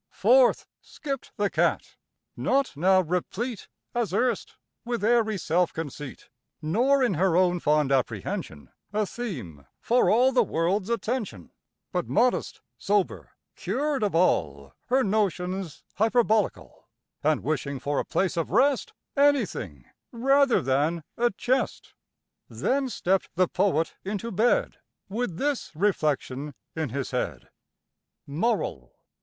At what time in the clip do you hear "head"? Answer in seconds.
27.11-27.49